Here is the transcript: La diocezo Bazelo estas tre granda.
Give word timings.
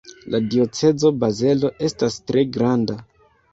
La 0.35 0.37
diocezo 0.45 1.11
Bazelo 1.25 1.71
estas 1.89 2.19
tre 2.31 2.47
granda. 2.59 3.01